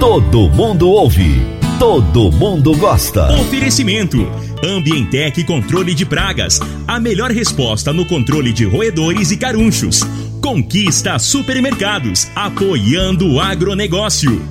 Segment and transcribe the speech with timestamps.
[0.00, 1.40] Todo mundo ouve.
[1.78, 3.32] Todo mundo gosta.
[3.40, 4.18] Oferecimento.
[4.62, 6.60] Ambientec Controle de Pragas.
[6.86, 10.02] A melhor resposta no controle de roedores e carunchos.
[10.42, 12.28] Conquista Supermercados.
[12.34, 14.42] Apoiando o agronegócio.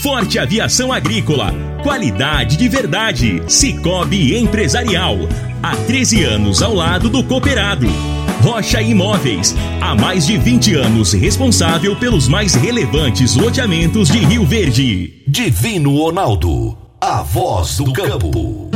[0.00, 1.52] Forte Aviação Agrícola.
[1.82, 3.42] Qualidade de verdade.
[3.48, 5.18] Cicobi Empresarial.
[5.62, 7.86] Há 13 anos ao lado do cooperado.
[8.42, 9.54] Rocha Imóveis.
[9.80, 15.22] Há mais de 20 anos responsável pelos mais relevantes loteamentos de Rio Verde.
[15.28, 16.76] Divino Ronaldo.
[17.00, 18.68] A voz do campo.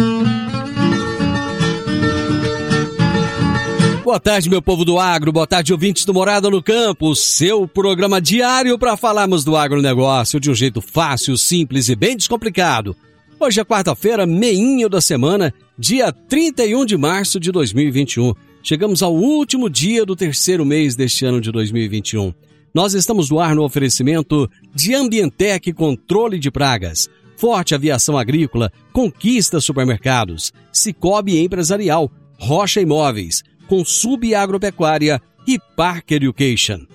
[4.05, 5.33] Boa tarde, meu povo do agro.
[5.33, 7.17] Boa tarde, ouvintes do Morada no Campo.
[7.17, 12.95] Seu programa diário para falarmos do agronegócio de um jeito fácil, simples e bem descomplicado.
[13.41, 18.33] Hoje é quarta-feira, meinho da semana, dia 31 de março de 2021.
[18.69, 22.35] Chegamos ao último dia do terceiro mês deste ano de 2021.
[22.75, 29.61] Nós estamos no ar no oferecimento de Ambientec Controle de Pragas, Forte Aviação Agrícola, Conquista
[29.61, 36.87] Supermercados, Cicobi Empresarial, Rocha Imóveis, Consub Agropecuária e Park Education.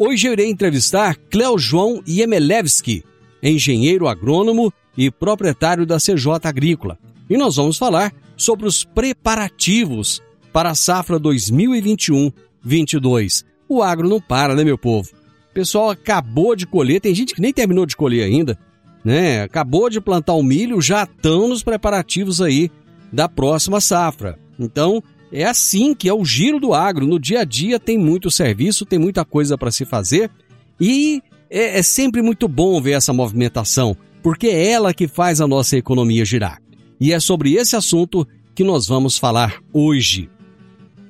[0.00, 3.04] Hoje eu irei entrevistar Cleo João Yemelevski,
[3.40, 6.98] engenheiro agrônomo e proprietário da CJ Agrícola.
[7.30, 10.20] E nós vamos falar sobre os preparativos
[10.52, 13.44] para a safra 2021-22.
[13.68, 15.08] O agro não para, né, meu povo?
[15.50, 18.58] O pessoal acabou de colher, tem gente que nem terminou de colher ainda,
[19.04, 19.42] né?
[19.42, 22.70] Acabou de plantar o milho, já estão nos preparativos aí
[23.12, 24.38] da próxima safra.
[24.58, 27.06] Então, é assim que é o giro do agro.
[27.06, 30.30] No dia a dia tem muito serviço, tem muita coisa para se fazer
[30.80, 35.46] e é, é sempre muito bom ver essa movimentação, porque é ela que faz a
[35.46, 36.60] nossa economia girar.
[37.00, 40.30] E é sobre esse assunto que nós vamos falar hoje.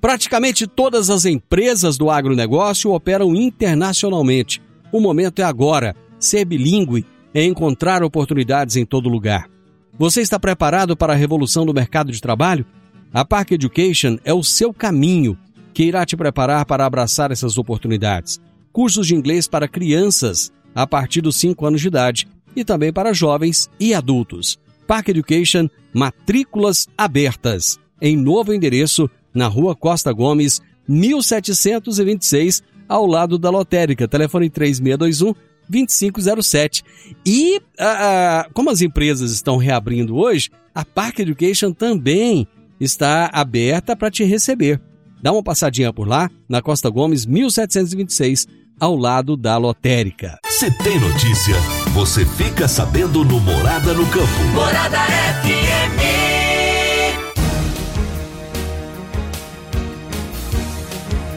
[0.03, 4.61] Praticamente todas as empresas do agronegócio operam internacionalmente.
[4.91, 5.95] O momento é agora.
[6.19, 9.49] Ser bilíngue é encontrar oportunidades em todo lugar.
[9.97, 12.67] Você está preparado para a revolução do mercado de trabalho?
[13.15, 15.39] A Park Education é o seu caminho
[15.73, 18.41] que irá te preparar para abraçar essas oportunidades.
[18.73, 22.27] Cursos de inglês para crianças a partir dos 5 anos de idade
[22.57, 24.59] e também para jovens e adultos.
[24.85, 27.79] Park Education, matrículas abertas.
[28.01, 34.09] Em novo endereço, na Rua Costa Gomes, 1726, ao lado da lotérica.
[34.09, 35.35] Telefone 3621
[35.69, 36.85] 2507.
[37.25, 42.47] E ah, como as empresas estão reabrindo hoje, a Park Education também
[42.81, 44.81] está aberta para te receber.
[45.23, 48.47] Dá uma passadinha por lá, na Costa Gomes, 1726,
[48.81, 50.39] ao lado da lotérica.
[50.49, 51.55] Se tem notícia,
[51.95, 54.43] você fica sabendo no Morada no Campo.
[54.53, 56.32] Morada FM.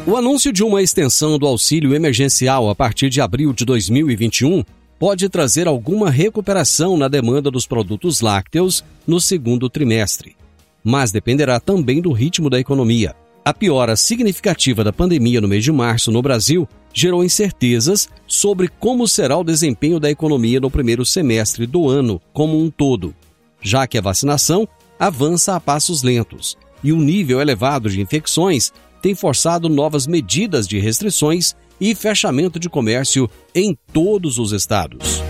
[0.08, 4.64] O anúncio de uma extensão do auxílio emergencial a partir de abril de 2021
[5.00, 10.36] pode trazer alguma recuperação na demanda dos produtos lácteos no segundo trimestre.
[10.84, 13.16] Mas dependerá também do ritmo da economia.
[13.44, 19.08] A piora significativa da pandemia no mês de março no Brasil gerou incertezas sobre como
[19.08, 23.16] será o desempenho da economia no primeiro semestre do ano como um todo,
[23.60, 24.68] já que a vacinação
[25.00, 28.72] avança a passos lentos e o nível elevado de infecções
[29.06, 35.22] tem forçado novas medidas de restrições e fechamento de comércio em todos os estados.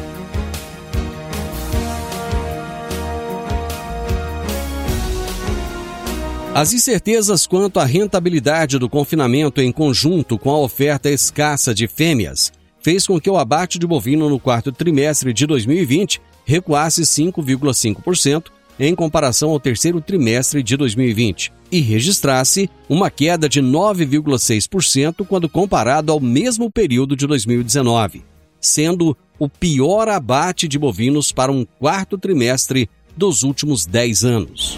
[6.54, 12.54] As incertezas quanto à rentabilidade do confinamento em conjunto com a oferta escassa de fêmeas
[12.80, 18.94] fez com que o abate de bovino no quarto trimestre de 2020 recuasse 5,5% em
[18.96, 26.20] comparação ao terceiro trimestre de 2020 e registrasse uma queda de 9,6% quando comparado ao
[26.20, 28.24] mesmo período de 2019,
[28.60, 34.78] sendo o pior abate de bovinos para um quarto trimestre dos últimos 10 anos.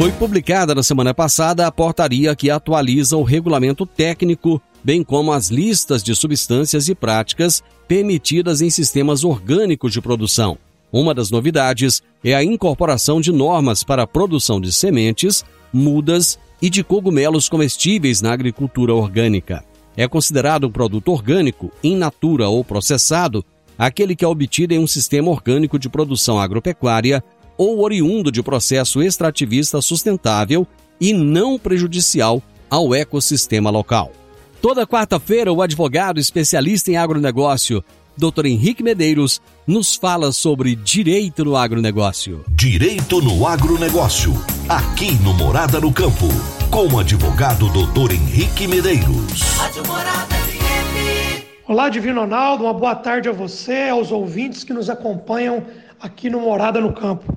[0.00, 5.48] Foi publicada na semana passada a portaria que atualiza o regulamento técnico, bem como as
[5.48, 10.58] listas de substâncias e práticas permitidas em sistemas orgânicos de produção.
[10.92, 16.68] Uma das novidades é a incorporação de normas para a produção de sementes, mudas e
[16.68, 19.64] de cogumelos comestíveis na agricultura orgânica.
[19.96, 23.44] É considerado um produto orgânico, in natura ou processado,
[23.78, 27.22] aquele que é obtido em um sistema orgânico de produção agropecuária
[27.56, 30.66] ou oriundo de processo extrativista sustentável
[31.00, 34.12] e não prejudicial ao ecossistema local.
[34.60, 37.82] Toda quarta-feira, o advogado especialista em agronegócio,
[38.14, 38.44] Dr.
[38.44, 42.44] Henrique Medeiros, nos fala sobre direito no agronegócio.
[42.46, 44.34] Direito no agronegócio,
[44.68, 46.26] aqui no Morada no Campo,
[46.70, 48.12] com o advogado Dr.
[48.12, 49.40] Henrique Medeiros.
[49.56, 51.42] Rádio Morada FM.
[51.66, 55.64] Olá, Divino Ronaldo, uma boa tarde a você, aos ouvintes que nos acompanham
[55.98, 57.34] aqui no Morada no Campo.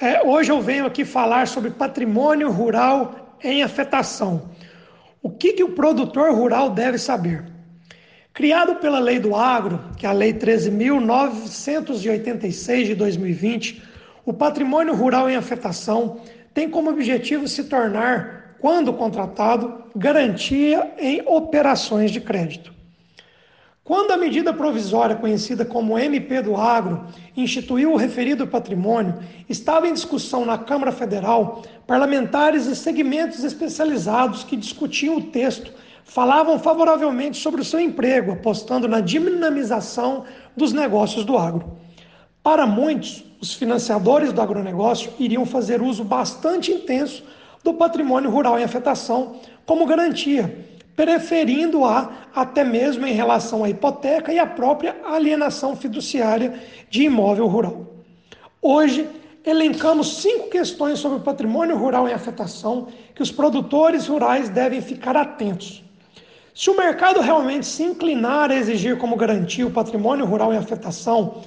[0.00, 4.48] É, hoje eu venho aqui falar sobre patrimônio rural em afetação.
[5.22, 7.44] O que, que o produtor rural deve saber?
[8.32, 13.82] Criado pela Lei do Agro, que é a Lei 13.986 de 2020,
[14.24, 16.22] o patrimônio rural em afetação
[16.54, 22.79] tem como objetivo se tornar, quando contratado, garantia em operações de crédito.
[23.90, 27.06] Quando a medida provisória conhecida como MP do Agro
[27.36, 34.56] instituiu o referido patrimônio, estava em discussão na Câmara Federal, parlamentares e segmentos especializados que
[34.56, 35.72] discutiam o texto
[36.04, 40.22] falavam favoravelmente sobre o seu emprego, apostando na dinamização
[40.56, 41.76] dos negócios do agro.
[42.44, 47.24] Para muitos, os financiadores do agronegócio iriam fazer uso bastante intenso
[47.64, 50.69] do patrimônio rural em afetação como garantia,
[51.00, 56.52] preferindo-a até mesmo em relação à hipoteca e à própria alienação fiduciária
[56.90, 57.86] de imóvel rural.
[58.60, 59.08] Hoje,
[59.42, 65.16] elencamos cinco questões sobre o patrimônio rural em afetação que os produtores rurais devem ficar
[65.16, 65.82] atentos.
[66.54, 71.40] Se o mercado realmente se inclinar a exigir como garantia o patrimônio rural em afetação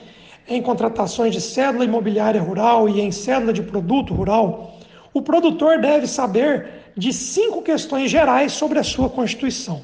[0.48, 4.80] em contratações de cédula imobiliária rural e em cédula de produto rural,
[5.14, 9.82] o produtor deve saber de cinco questões gerais sobre a sua Constituição.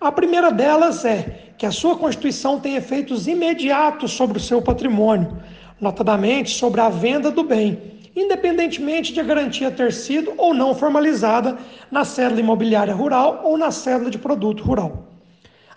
[0.00, 5.36] A primeira delas é que a sua Constituição tem efeitos imediatos sobre o seu patrimônio,
[5.80, 11.56] notadamente sobre a venda do bem, independentemente de a garantia ter sido ou não formalizada
[11.90, 15.08] na cédula imobiliária rural ou na cédula de produto rural.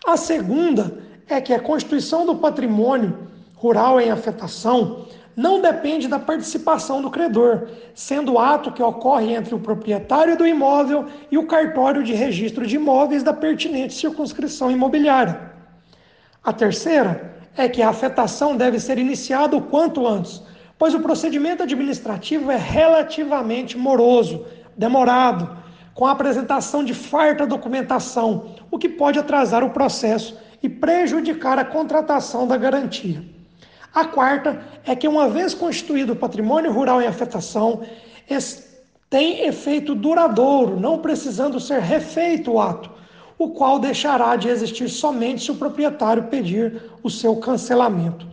[0.05, 0.97] A segunda
[1.27, 3.17] é que a constituição do patrimônio
[3.55, 5.05] rural em afetação
[5.35, 11.05] não depende da participação do credor, sendo ato que ocorre entre o proprietário do imóvel
[11.29, 15.51] e o cartório de registro de imóveis da pertinente circunscrição imobiliária.
[16.43, 20.41] A terceira é que a afetação deve ser iniciada o quanto antes,
[20.77, 24.45] pois o procedimento administrativo é relativamente moroso,
[24.77, 25.57] demorado,
[25.93, 31.65] com a apresentação de farta documentação, o que pode atrasar o processo e prejudicar a
[31.65, 33.34] contratação da garantia.
[33.95, 37.81] A quarta é que, uma vez constituído o patrimônio rural em afetação,
[39.09, 42.91] tem efeito duradouro, não precisando ser refeito o ato,
[43.37, 48.27] o qual deixará de existir somente se o proprietário pedir o seu cancelamento.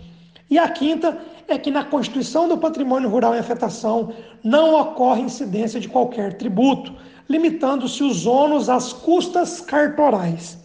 [0.50, 1.16] E a quinta
[1.46, 4.12] é que na constituição do patrimônio rural em afetação
[4.42, 6.92] não ocorre incidência de qualquer tributo,
[7.28, 10.58] limitando-se os ônus às custas cartorais.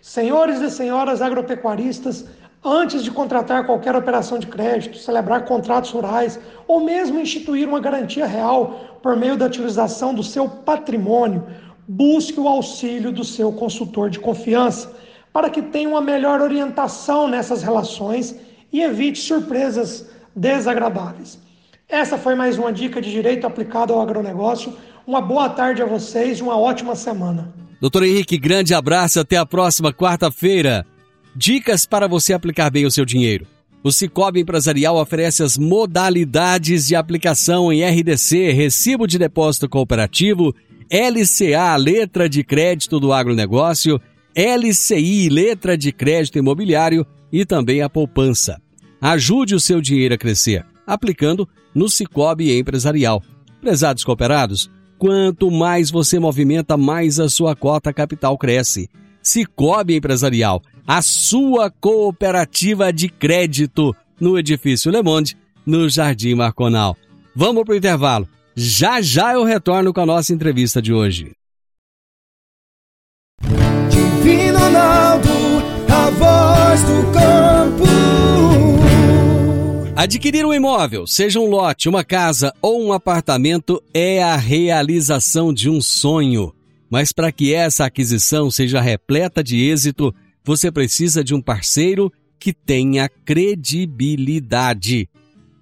[0.00, 2.24] Senhores e senhoras agropecuaristas,
[2.66, 8.26] antes de contratar qualquer operação de crédito, celebrar contratos rurais ou mesmo instituir uma garantia
[8.26, 11.46] real por meio da utilização do seu patrimônio,
[11.86, 14.92] busque o auxílio do seu consultor de confiança
[15.32, 18.34] para que tenha uma melhor orientação nessas relações
[18.72, 21.38] e evite surpresas desagradáveis.
[21.88, 24.76] Essa foi mais uma dica de direito aplicado ao agronegócio.
[25.06, 27.54] Uma boa tarde a vocês uma ótima semana.
[27.80, 30.84] Doutor Henrique, grande abraço, até a próxima quarta-feira.
[31.38, 33.46] Dicas para você aplicar bem o seu dinheiro.
[33.84, 40.54] O Cicobi Empresarial oferece as modalidades de aplicação em RDC, Recibo de Depósito Cooperativo,
[40.90, 44.00] LCA, Letra de Crédito do Agronegócio,
[44.34, 48.58] LCI, Letra de Crédito Imobiliário e também a poupança.
[48.98, 53.22] Ajude o seu dinheiro a crescer, aplicando no Cicobi Empresarial.
[53.60, 58.88] Prezados cooperados, quanto mais você movimenta, mais a sua cota capital cresce.
[59.26, 66.96] Cicobi Empresarial a sua cooperativa de crédito no edifício Le Monde, no Jardim Marconal.
[67.34, 68.28] Vamos para o intervalo.
[68.54, 71.32] Já já eu retorno com a nossa entrevista de hoje.
[73.90, 75.28] Divino Ronaldo,
[75.88, 77.84] a voz do campo.
[79.96, 85.68] Adquirir um imóvel, seja um lote, uma casa ou um apartamento, é a realização de
[85.68, 86.55] um sonho.
[86.90, 90.14] Mas para que essa aquisição seja repleta de êxito,
[90.44, 95.08] você precisa de um parceiro que tenha credibilidade.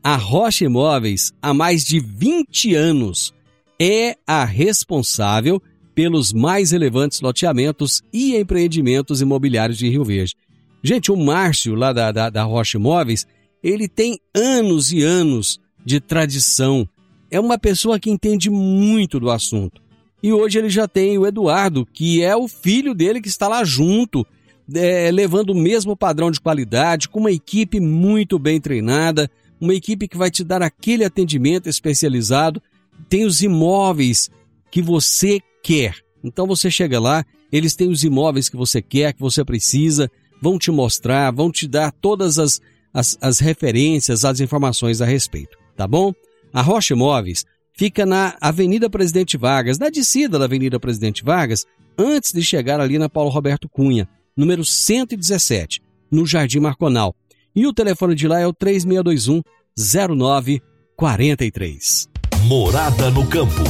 [0.03, 3.33] A Rocha Imóveis, há mais de 20 anos,
[3.81, 5.63] é a responsável
[5.95, 10.35] pelos mais relevantes loteamentos e empreendimentos imobiliários de Rio Verde.
[10.83, 13.27] Gente, o Márcio, lá da, da, da Rocha Imóveis,
[13.63, 16.87] ele tem anos e anos de tradição.
[17.31, 19.81] É uma pessoa que entende muito do assunto.
[20.25, 23.63] E hoje ele já tem o Eduardo, que é o filho dele que está lá
[23.63, 24.27] junto,
[24.75, 30.09] é, levando o mesmo padrão de qualidade, com uma equipe muito bem treinada, uma equipe
[30.09, 32.63] que vai te dar aquele atendimento especializado.
[33.07, 34.31] Tem os imóveis
[34.71, 35.99] que você quer.
[36.25, 40.59] Então você chega lá, eles têm os imóveis que você quer, que você precisa, vão
[40.59, 42.63] te mostrar, vão te dar todas as,
[42.95, 46.15] as, as referências, as informações a respeito, tá bom?
[46.51, 51.67] A Rocha Imóveis fica na Avenida Presidente Vargas, na descida da Avenida Presidente Vargas,
[51.99, 57.15] antes de chegar ali na Paulo Roberto Cunha, número 117, no Jardim Marconal.
[57.55, 59.43] E o telefone de lá é o 3621
[59.77, 62.09] 0943.
[62.47, 63.63] Morada no campo.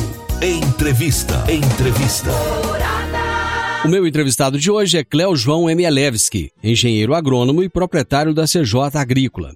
[0.42, 1.44] Entrevista.
[1.50, 2.30] Entrevista.
[3.84, 8.94] O meu entrevistado de hoje é Cléo João Emielewski, engenheiro agrônomo e proprietário da CJ
[8.94, 9.54] Agrícola.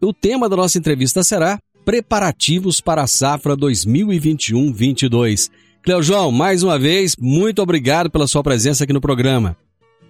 [0.00, 5.50] O tema da nossa entrevista será preparativos para a safra 2021-22.
[5.82, 9.56] Cleo João, mais uma vez, muito obrigado pela sua presença aqui no programa.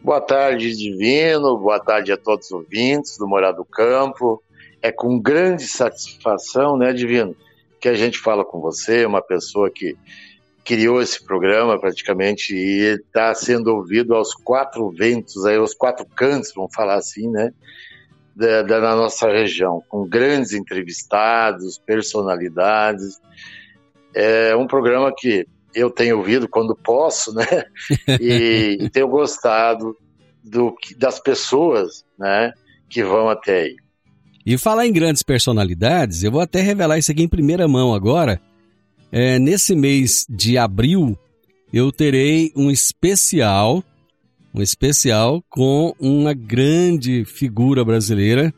[0.02, 1.59] Boa tarde, Divino.
[1.59, 4.43] Boa tarde a todos os ouvintes do Morado do Campo.
[4.81, 7.35] É com grande satisfação, né, Divino,
[7.81, 9.97] que a gente fala com você, uma pessoa que
[10.64, 16.52] criou esse programa praticamente e está sendo ouvido aos quatro ventos, aí, aos quatro cantos,
[16.54, 17.52] vamos falar assim, né?
[18.35, 23.21] Da, da, da nossa região, com grandes entrevistados, personalidades.
[24.14, 27.47] É um programa que eu tenho ouvido quando posso, né?
[28.21, 29.97] E, e tenho gostado
[30.43, 32.53] do, das pessoas, né?
[32.88, 33.76] Que vão até aí.
[34.47, 38.41] E falar em grandes personalidades, eu vou até revelar isso aqui em primeira mão agora.
[39.11, 41.19] É, nesse mês de abril,
[41.73, 43.83] eu terei um especial
[44.54, 48.54] um especial com uma grande figura brasileira,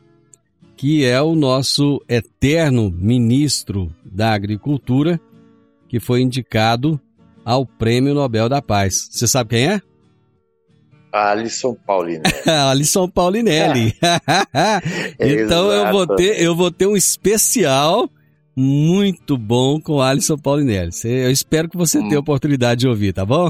[0.75, 5.19] que é o nosso eterno ministro da Agricultura,
[5.89, 7.01] que foi indicado
[7.43, 9.09] ao Prêmio Nobel da Paz.
[9.11, 9.81] Você sabe quem é?
[11.11, 12.23] Alisson Paulinelli.
[12.45, 13.95] Alisson Paulinelli.
[15.19, 18.07] então eu vou ter eu vou ter um especial
[18.55, 20.91] muito bom com Alisson Paulinelli.
[21.03, 22.03] Eu espero que você hum.
[22.03, 23.49] tenha a oportunidade de ouvir, tá bom?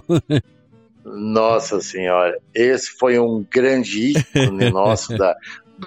[1.15, 5.35] Nossa Senhora, esse foi um grande ícone nosso da,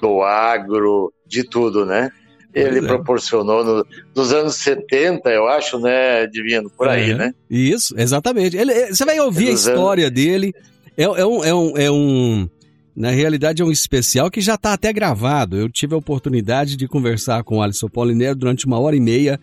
[0.00, 2.10] do agro, de tudo, né?
[2.52, 2.82] Ele é.
[2.82, 7.14] proporcionou no, nos anos 70, eu acho, né, Divino, por aí, é.
[7.14, 7.34] né?
[7.48, 8.56] Isso, exatamente.
[8.56, 10.14] Ele, você vai ouvir a história anos...
[10.14, 10.52] dele.
[10.96, 12.48] É, é, um, é, um, é um.
[12.96, 15.56] Na realidade, é um especial que já está até gravado.
[15.56, 19.38] Eu tive a oportunidade de conversar com o Alisson Paulinero durante uma hora e meia.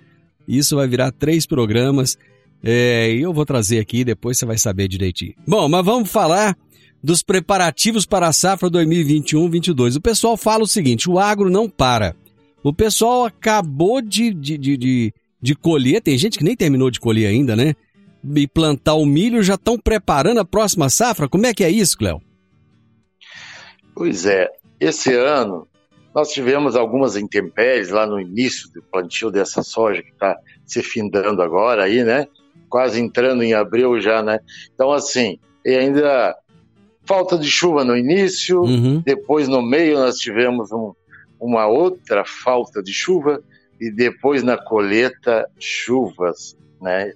[0.45, 2.17] Isso vai virar três programas.
[2.69, 5.33] É, eu vou trazer aqui, depois você vai saber direitinho.
[5.47, 6.53] Bom, mas vamos falar
[7.01, 9.95] dos preparativos para a safra 2021-22.
[9.95, 12.13] O pessoal fala o seguinte: o agro não para.
[12.61, 16.99] O pessoal acabou de, de, de, de, de colher, tem gente que nem terminou de
[16.99, 17.73] colher ainda, né?
[18.35, 21.29] E plantar o milho, já estão preparando a próxima safra?
[21.29, 22.21] Como é que é isso, Cléo?
[23.95, 25.65] Pois é, esse ano
[26.13, 31.41] nós tivemos algumas intempéries lá no início do plantio dessa soja que está se findando
[31.41, 32.27] agora aí, né?
[32.69, 34.39] Quase entrando em abril já, né?
[34.73, 36.35] Então, assim, e ainda
[37.05, 39.01] falta de chuva no início, uhum.
[39.03, 40.93] depois no meio nós tivemos um,
[41.39, 43.41] uma outra falta de chuva,
[43.79, 47.13] e depois na colheita, chuvas, né?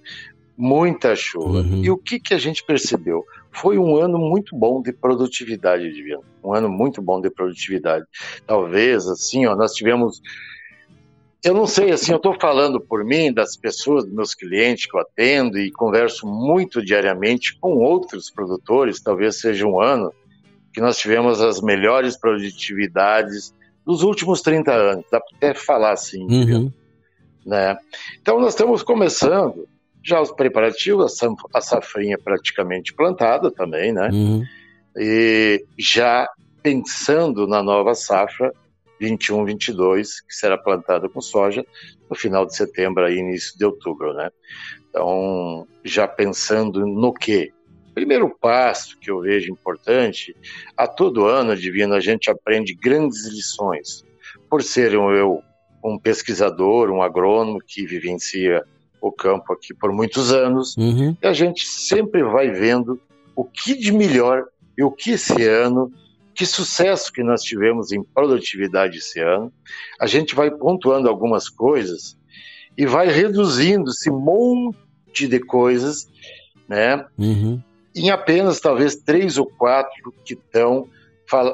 [0.56, 1.60] Muita chuva.
[1.60, 1.82] Uhum.
[1.82, 3.24] E o que, que a gente percebeu?
[3.50, 6.22] Foi um ano muito bom de produtividade, Divino.
[6.42, 8.04] Um ano muito bom de produtividade.
[8.46, 10.22] Talvez, assim, ó, nós tivemos
[11.44, 14.96] eu não sei, assim, eu estou falando por mim, das pessoas, dos meus clientes que
[14.96, 20.12] eu atendo e converso muito diariamente com outros produtores, talvez seja um ano
[20.72, 23.52] que nós tivemos as melhores produtividades
[23.84, 26.72] dos últimos 30 anos, dá para até falar assim, uhum.
[27.44, 27.76] né?
[28.20, 29.68] Então nós estamos começando
[30.02, 31.16] já os preparativos,
[31.52, 34.08] a safrinha praticamente plantada também, né?
[34.12, 34.44] Uhum.
[34.96, 36.28] E já
[36.62, 38.52] pensando na nova safra
[39.02, 41.66] 21, 22, que será plantada com soja
[42.08, 44.30] no final de setembro e início de outubro, né?
[44.88, 47.52] Então, já pensando no quê?
[47.92, 50.36] Primeiro passo que eu vejo importante,
[50.76, 54.04] a todo ano, Divino, a gente aprende grandes lições.
[54.48, 55.42] Por ser um, eu
[55.84, 58.62] um pesquisador, um agrônomo que vivencia
[59.00, 61.16] o campo aqui por muitos anos, uhum.
[61.20, 63.00] e a gente sempre vai vendo
[63.34, 64.44] o que de melhor
[64.78, 65.92] e o que esse ano
[66.34, 69.52] que sucesso que nós tivemos em produtividade esse ano.
[70.00, 72.16] A gente vai pontuando algumas coisas
[72.76, 76.08] e vai reduzindo esse monte de coisas,
[76.68, 77.04] né?
[77.18, 77.62] Uhum.
[77.94, 80.88] Em apenas talvez três ou quatro que estão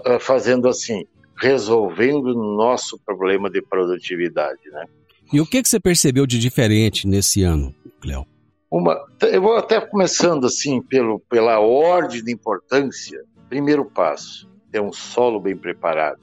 [0.07, 1.05] eh, fazendo assim,
[1.37, 4.85] resolvendo o nosso problema de produtividade, né?
[5.33, 8.25] E o que, que você percebeu de diferente nesse ano, Cléo?
[8.71, 13.23] Uma, eu vou até começando assim pelo, pela ordem de importância.
[13.49, 16.19] Primeiro passo, ter um solo bem preparado,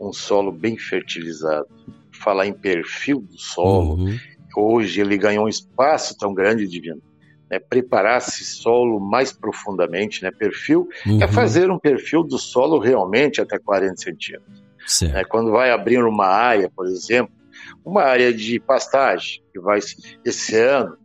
[0.00, 1.66] um solo bem fertilizado.
[2.22, 4.16] Falar em perfil do solo, Uhum.
[4.56, 7.00] hoje ele ganhou um espaço tão grande, Divino.
[7.50, 7.58] Né?
[7.58, 10.30] Preparar esse solo mais profundamente, né?
[10.30, 11.28] Perfil é Uhum.
[11.32, 14.62] fazer um perfil do solo realmente até 40 centímetros.
[15.08, 15.24] Né?
[15.24, 17.32] Quando vai abrir uma área, por exemplo,
[17.84, 19.78] uma área de pastagem, que vai
[20.24, 20.96] esse ano,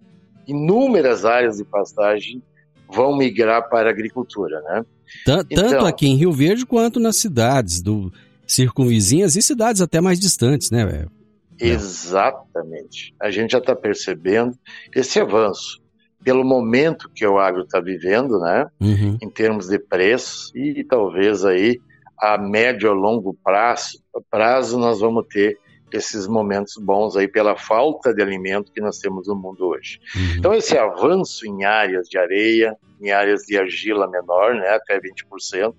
[0.48, 2.42] inúmeras áreas de pastagem
[2.88, 4.86] vão migrar para a agricultura, né?
[5.26, 8.12] Tan- Então- Tanto aqui em Rio Verde quanto nas cidades do
[8.48, 10.86] circunvizinhas e cidades até mais distantes, né?
[10.86, 11.12] velho?
[11.60, 13.14] Exatamente.
[13.22, 14.58] A gente já está percebendo
[14.96, 15.82] esse avanço
[16.24, 18.66] pelo momento que o agro está vivendo, né?
[18.80, 19.18] Uhum.
[19.22, 21.80] Em termos de preços e talvez aí
[22.20, 25.58] a médio ou longo prazo, prazo nós vamos ter
[25.92, 30.00] esses momentos bons aí pela falta de alimento que nós temos no mundo hoje.
[30.16, 30.36] Uhum.
[30.38, 35.76] Então esse avanço em áreas de areia, em áreas de argila menor, né, até 20%,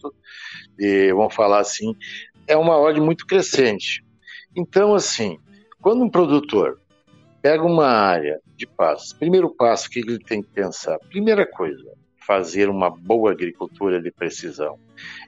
[0.77, 1.95] de, vamos falar assim,
[2.47, 4.05] é uma ordem muito crescente.
[4.55, 5.39] Então assim,
[5.81, 6.81] quando um produtor
[7.43, 10.99] pega uma área de pastos, primeiro passo, que ele tem que pensar?
[11.11, 11.93] Primeira coisa,
[12.27, 14.79] fazer uma boa agricultura de precisão.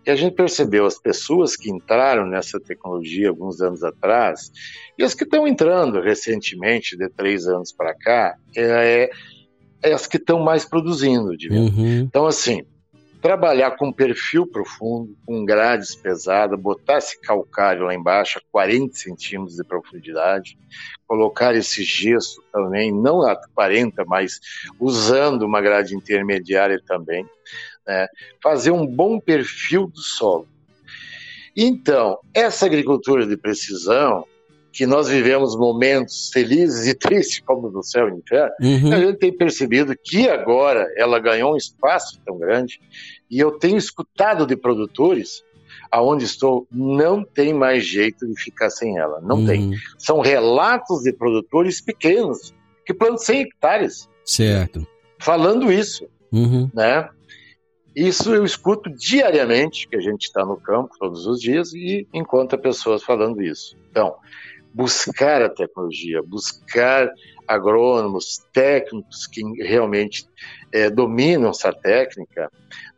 [0.05, 4.51] E a gente percebeu as pessoas que entraram nessa tecnologia alguns anos atrás
[4.99, 9.11] e as que estão entrando recentemente, de três anos para cá, é,
[9.83, 11.31] é as que estão mais produzindo.
[11.51, 12.01] Uhum.
[12.01, 12.65] Então, assim,
[13.21, 19.57] trabalhar com perfil profundo, com grades pesadas, botar esse calcário lá embaixo a 40 centímetros
[19.57, 20.59] de profundidade,
[21.07, 24.41] colocar esse gesso também, não a 40, mas
[24.79, 27.27] usando uma grade intermediária também,
[27.87, 28.07] né?
[28.43, 30.47] fazer um bom perfil do solo.
[31.57, 34.25] Então, essa agricultura de precisão,
[34.73, 38.93] que nós vivemos momentos felizes e tristes, como no céu e no inferno, Uhum.
[38.93, 42.81] a gente tem percebido que agora ela ganhou um espaço tão grande
[43.31, 45.43] e eu tenho escutado de produtores
[45.91, 49.69] aonde estou não tem mais jeito de ficar sem ela, não tem.
[49.69, 49.75] Uhum.
[49.99, 52.55] São relatos de produtores pequenos
[52.85, 54.87] que plantam 100 hectares Certo.
[55.19, 56.71] falando isso, Uhum.
[56.75, 57.09] né?
[57.97, 62.57] Isso eu escuto diariamente, que a gente está no campo todos os dias e encontra
[62.59, 63.77] pessoas falando isso.
[63.91, 64.15] Então,
[64.79, 67.11] buscar a tecnologia, buscar
[67.49, 70.25] agrônomos, técnicos que realmente
[70.73, 72.49] eh, dominam essa técnica,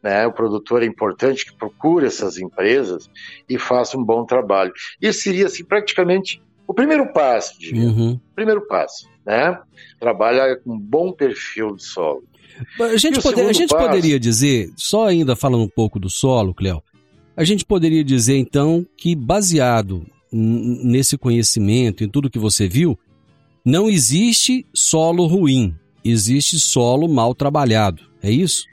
[0.02, 0.26] né?
[0.26, 3.08] O produtor é importante que procure essas empresas
[3.48, 4.72] e faça um bom trabalho.
[5.00, 7.84] Isso seria assim praticamente o primeiro passo, diria.
[7.88, 8.20] Uhum.
[8.34, 9.58] Primeiro passo, né?
[9.98, 12.22] Trabalhar com um bom perfil de solo.
[12.78, 13.86] A gente, E o pode- a gente passo?
[13.86, 16.82] poderia dizer, só ainda falando um pouco do solo, Cléo,
[17.34, 22.98] a gente poderia dizer então que baseado nesse conhecimento, em tudo que você viu,
[23.64, 28.02] não existe solo ruim, existe solo mal trabalhado.
[28.22, 28.64] É isso?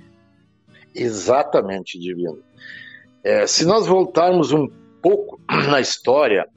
[0.93, 2.39] Exatamente, Divino.
[3.23, 4.67] É, se nós voltarmos um
[5.01, 5.39] pouco
[5.69, 6.47] na história,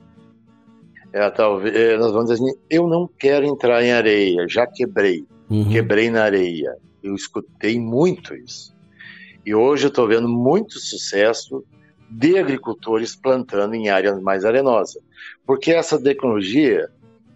[1.13, 5.25] é, talvez, é, nós vamos dizer assim, eu não quero entrar em areia, já quebrei,
[5.49, 5.69] Uhum.
[5.69, 6.77] quebrei na areia.
[7.03, 8.73] Eu escutei muito isso.
[9.45, 11.65] E hoje eu estou vendo muito sucesso
[12.11, 15.03] de agricultores plantando em áreas mais arenosas.
[15.47, 16.91] Porque essa tecnologia,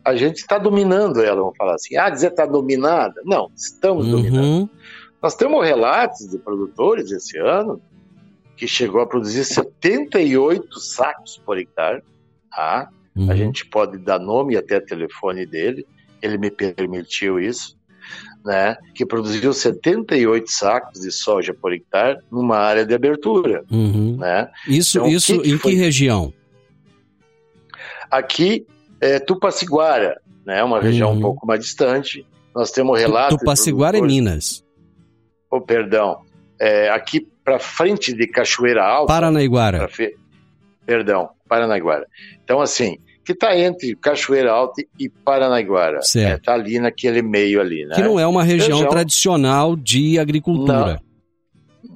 [0.04, 1.96] a gente está dominando ela, vamos falar assim.
[1.96, 3.20] Ah, dizer está dominada?
[3.24, 4.44] Não, estamos dominando.
[4.44, 4.68] Uhum.
[5.22, 7.80] Nós temos relatos de produtores esse ano
[8.56, 12.02] que chegou a produzir 78 sacos por hectare.
[12.50, 12.88] Tá?
[13.16, 13.30] Uhum.
[13.30, 15.86] A gente pode dar nome e até telefone dele,
[16.20, 17.76] ele me permitiu isso,
[18.44, 18.76] né?
[18.94, 23.64] que produziu 78 sacos de soja por hectare numa área de abertura.
[23.70, 24.16] Uhum.
[24.18, 24.50] Né?
[24.68, 25.72] Isso, Então, isso que que em foi?
[25.72, 26.32] que região?
[28.10, 28.66] Aqui
[29.00, 30.62] é Tupaciguara, né?
[30.62, 31.18] uma região Uhum.
[31.18, 32.26] um pouco mais distante.
[32.54, 33.36] Nós temos relatos.
[33.38, 34.64] Tupaciguara é Minas.
[35.50, 36.20] Oh, perdão.
[36.60, 39.12] É, aqui para frente de Cachoeira Alta.
[39.12, 39.88] Paranaiguara.
[39.88, 40.16] fe-
[40.86, 42.06] Perdão, Paranaiguara.
[42.44, 46.00] Então, assim, que está entre Cachoeira Alta e Paranaiguara.
[46.34, 47.94] Está ali naquele meio ali, né?
[47.94, 51.00] Que não é uma região, Região- tradicional de agricultura.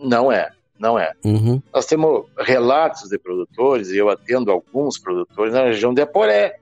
[0.01, 1.13] Não é, não é.
[1.25, 1.61] Uhum.
[1.73, 6.57] Nós temos relatos de produtores, e eu atendo alguns produtores na região de Aporé.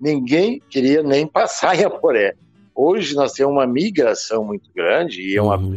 [0.00, 2.34] Ninguém queria nem passar em Aporé.
[2.80, 5.74] Hoje nós temos uma migração muito grande e uma, Uhum.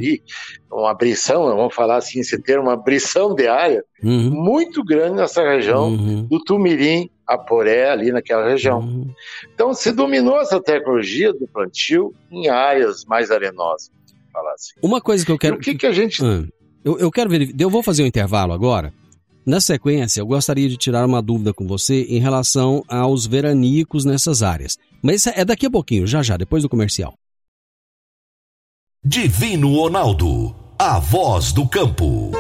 [0.72, 4.30] uma abrição, vamos falar assim, esse termo, uma abrição de área Uhum.
[4.30, 6.28] muito grande nessa região Uhum.
[6.28, 8.82] do Tumirim, Aporé, ali naquela região.
[8.82, 9.08] Uhum.
[9.52, 14.74] Então, se dominou essa tecnologia do plantio em áreas mais arenosas, vamos falar assim.
[14.84, 15.56] Uma coisa que eu E quero.
[15.56, 16.44] o que, que a gente Ah,
[16.86, 17.64] eu, eu quero verificar.
[17.64, 18.94] Eu vou fazer um intervalo agora.
[19.44, 24.44] Na sequência, eu gostaria de tirar uma dúvida com você em relação aos veranicos nessas
[24.44, 24.78] áreas.
[25.02, 27.16] Mas é daqui a pouquinho, já já, depois do comercial.
[29.04, 32.32] Divino Ronaldo, a voz do campo.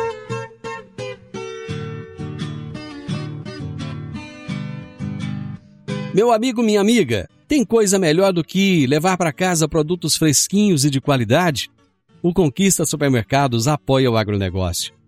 [6.13, 10.89] Meu amigo, minha amiga, tem coisa melhor do que levar para casa produtos fresquinhos e
[10.91, 11.71] de qualidade?
[12.21, 15.00] O Conquista Supermercados apoia o agronegócio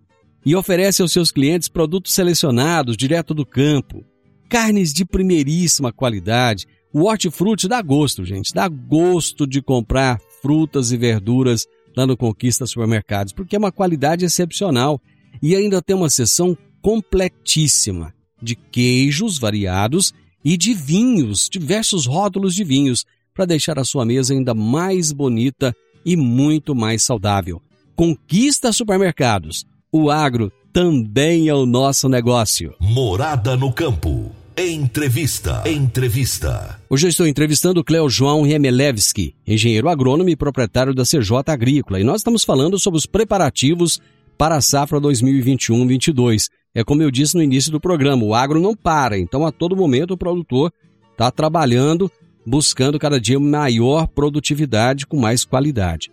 [0.45, 4.03] e oferece aos seus clientes produtos selecionados direto do campo,
[4.49, 6.67] carnes de primeiríssima qualidade.
[6.93, 12.65] O hortifruti dá gosto, gente, dá gosto de comprar frutas e verduras lá no Conquista
[12.65, 15.01] Supermercados, porque é uma qualidade excepcional
[15.41, 22.63] e ainda tem uma seção completíssima de queijos variados e de vinhos, diversos rótulos de
[22.63, 25.73] vinhos, para deixar a sua mesa ainda mais bonita
[26.05, 27.61] e muito mais saudável.
[27.95, 29.65] Conquista supermercados.
[29.95, 32.73] O agro também é o nosso negócio.
[32.79, 34.31] Morada no campo.
[34.57, 35.61] Entrevista.
[35.69, 36.81] Entrevista.
[36.89, 41.99] Hoje eu estou entrevistando o Cleo João Remelevski, engenheiro agrônomo e proprietário da CJ Agrícola,
[41.99, 44.01] e nós estamos falando sobre os preparativos
[44.35, 46.47] para a safra 2021-22.
[46.73, 49.77] É como eu disse no início do programa, o agro não para, então a todo
[49.77, 50.73] momento o produtor
[51.11, 52.11] está trabalhando,
[52.43, 56.09] buscando cada dia maior produtividade com mais qualidade.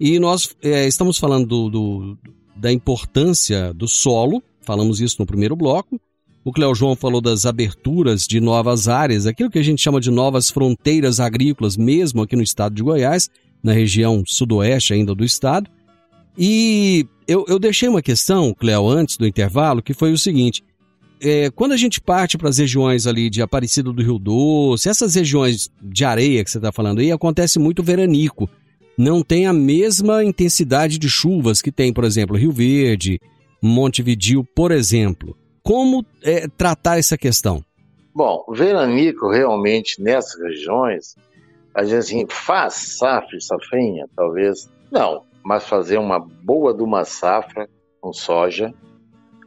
[0.00, 2.18] E nós é, estamos falando do, do,
[2.58, 6.00] da importância do solo, falamos isso no primeiro bloco.
[6.44, 10.10] O Cléo João falou das aberturas de novas áreas, aquilo que a gente chama de
[10.10, 13.28] novas fronteiras agrícolas, mesmo aqui no estado de Goiás,
[13.62, 15.70] na região sudoeste ainda do estado.
[16.36, 20.62] E eu, eu deixei uma questão, Cléo, antes do intervalo, que foi o seguinte:
[21.20, 25.14] é, quando a gente parte para as regiões ali de Aparecida do Rio Doce, essas
[25.14, 28.48] regiões de areia que você está falando aí, acontece muito veranico.
[28.98, 33.20] Não tem a mesma intensidade de chuvas que tem, por exemplo, Rio Verde,
[33.62, 35.36] Montevidil, por exemplo.
[35.62, 37.64] Como é, tratar essa questão?
[38.12, 41.14] Bom, veranico realmente nessas regiões,
[41.72, 47.04] a gente assim, faz safra e safrinha, talvez, não, mas fazer uma boa de uma
[47.04, 47.68] safra
[48.00, 48.74] com soja,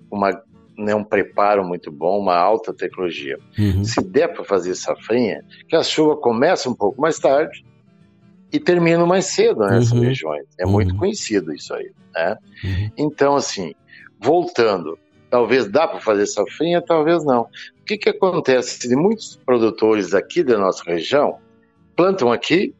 [0.09, 0.29] uma,
[0.77, 3.37] né, um preparo muito bom, uma alta tecnologia.
[3.59, 3.83] Uhum.
[3.83, 7.65] Se der para fazer safrinha, que a chuva começa um pouco mais tarde
[8.51, 10.01] e termina mais cedo nessas Uhum.
[10.01, 10.45] regiões.
[10.59, 10.71] É Uhum.
[10.71, 12.37] muito conhecido isso aí, né?
[12.63, 12.89] Uhum.
[12.97, 13.73] Então, assim,
[14.19, 14.97] voltando,
[15.29, 17.41] talvez dá para fazer safrinha, talvez não.
[17.43, 17.47] O
[17.85, 18.87] que, que acontece?
[18.87, 21.37] De muitos produtores aqui da nossa região
[21.95, 22.73] plantam aqui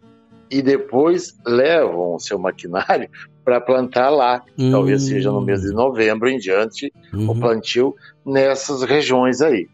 [0.50, 3.10] e depois levam o seu maquinário
[3.44, 4.42] para plantar lá.
[4.72, 5.08] Talvez Hum.
[5.08, 7.40] seja no mês de novembro em diante o Uhum.
[7.40, 9.68] plantio nessas regiões aí.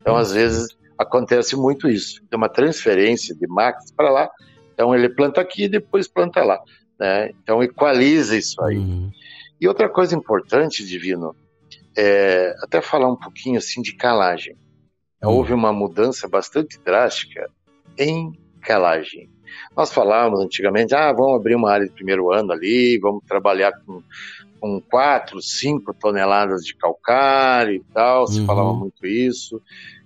[0.00, 0.66] Então, às vezes,
[0.98, 2.20] acontece muito isso.
[2.28, 4.28] Tem uma transferência de máquinas para lá,
[4.74, 6.60] então ele planta aqui e depois planta lá.
[6.98, 7.30] Né?
[7.42, 8.76] Então, equaliza isso aí.
[8.76, 9.10] Uhum.
[9.60, 11.34] E outra coisa importante, Divino,
[11.96, 14.54] é até falar um pouquinho assim de calagem.
[15.22, 15.28] Hum.
[15.28, 17.48] Houve uma mudança bastante drástica
[17.96, 19.30] em calagem.
[19.76, 24.02] Nós falávamos antigamente, ah, vamos abrir uma área de primeiro ano ali, vamos trabalhar com,
[24.60, 28.46] com 4, 5 toneladas de calcário e tal, se Uhum.
[28.46, 29.60] falava muito isso.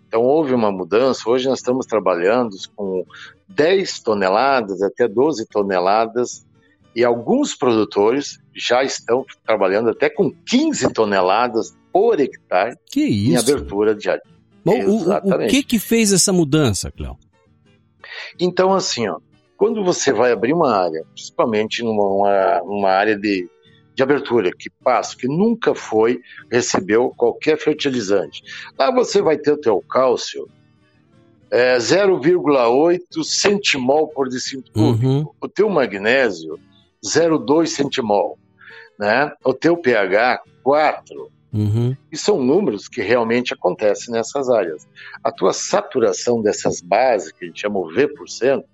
[0.06, 3.04] Então houve uma mudança, hoje nós estamos trabalhando com
[3.48, 6.46] 10 toneladas até 12 toneladas
[6.94, 13.50] e alguns produtores já estão trabalhando até com 15 toneladas por hectare Que em isso?
[13.52, 14.22] abertura de área.
[14.64, 17.16] Bom, o- o, que que fez essa mudança, Cléo?
[18.38, 19.18] Então, assim, ó,
[19.56, 23.48] quando você vai abrir uma área, principalmente numa uma, uma área de,
[23.94, 28.42] de abertura, que passo, que nunca foi, recebeu qualquer fertilizante,
[28.78, 30.48] lá você vai ter o teu cálcio
[31.50, 35.06] é, 0,8 centimol por decímetro cúbico.
[35.06, 35.26] Uhum.
[35.40, 36.58] O teu magnésio,
[37.04, 38.38] 0,2 centimol.
[38.98, 39.32] Né?
[39.44, 41.30] O teu pH, 4.
[41.52, 41.96] Uhum.
[42.12, 44.86] E são números que realmente acontecem nessas áreas.
[45.24, 48.64] A tua saturação dessas bases, que a gente chama o V%,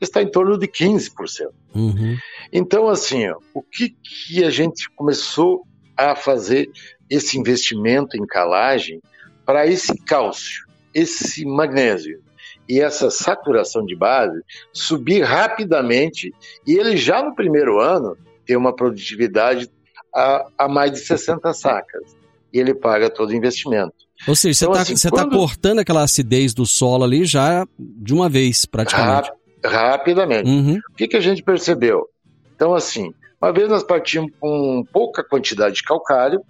[0.00, 1.48] está em torno de 15%.
[1.74, 2.16] Uhum.
[2.52, 6.70] Então, assim, ó, o que, que a gente começou a fazer
[7.08, 9.00] esse investimento em calagem
[9.44, 10.65] para esse cálcio,
[11.00, 12.20] esse magnésio
[12.68, 14.40] e essa saturação de base
[14.72, 16.32] subir rapidamente
[16.66, 19.68] e ele já no primeiro ano ter uma produtividade
[20.14, 22.16] a, a mais de 60 sacas.
[22.52, 23.92] E ele paga todo o investimento.
[24.26, 28.14] Ou seja, você Então, está assim, quando- cortando aquela acidez do solo ali já de
[28.14, 29.30] uma vez, praticamente.
[29.30, 29.36] Rap-
[29.74, 30.48] rapidamente.
[30.48, 30.78] Uhum.
[30.90, 32.08] O que, que a gente percebeu?
[32.54, 36.40] Então, assim, uma vez nós partimos com pouca quantidade de calcário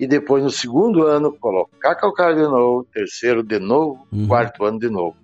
[0.00, 4.26] e depois no segundo ano colocar calcário de novo, terceiro de novo, Uhum.
[4.26, 5.14] quarto ano de novo.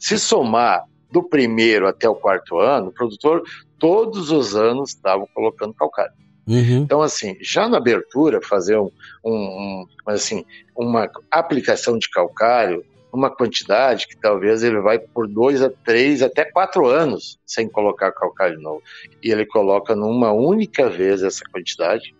[0.00, 3.42] Se somar do primeiro até o quarto ano, o produtor
[3.78, 6.12] todos os anos estava colocando calcário.
[6.48, 6.78] Uhum.
[6.78, 8.90] Então, assim, já na abertura, fazer um,
[9.22, 15.60] um- um- assim, uma aplicação de calcário, uma quantidade que talvez ele vai por dois
[15.62, 18.82] a três, até quatro anos sem colocar calcário novo.
[19.22, 22.14] E ele coloca numa única vez essa quantidade.